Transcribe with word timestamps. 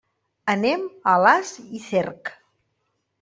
Anem 0.53 0.85
a 0.93 1.13
Alàs 1.17 1.51
i 1.81 1.83
Cerc. 1.83 2.33